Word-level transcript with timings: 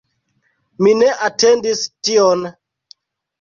Mi 0.85 0.93
ne 1.01 1.09
atendis 1.27 1.83
tion 2.09 2.43